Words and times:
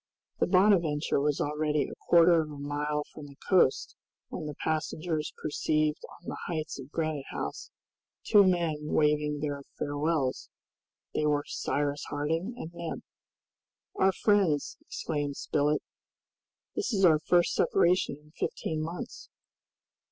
The 0.39 0.47
"Bonadventure" 0.47 1.19
was 1.21 1.39
already 1.39 1.83
a 1.87 1.93
quarter 2.09 2.41
of 2.41 2.49
a 2.49 2.57
mile 2.57 3.03
from 3.13 3.27
the 3.27 3.35
coast 3.47 3.95
when 4.29 4.47
the 4.47 4.55
passengers 4.55 5.31
perceived 5.39 6.01
on 6.09 6.27
the 6.27 6.37
heights 6.47 6.79
of 6.79 6.89
Granite 6.89 7.27
House 7.29 7.69
two 8.23 8.43
men 8.43 8.77
waving 8.81 9.41
their 9.41 9.61
farewells; 9.77 10.49
they 11.13 11.27
were 11.27 11.43
Cyrus 11.45 12.03
Harding 12.05 12.55
and 12.57 12.71
Neb. 12.73 13.03
"Our 13.93 14.11
friends," 14.11 14.75
exclaimed 14.81 15.37
Spilett, 15.37 15.83
"this 16.75 16.91
is 16.91 17.05
our 17.05 17.19
first 17.19 17.53
separation 17.53 18.15
in 18.23 18.31
fifteen 18.31 18.81
months." 18.81 19.29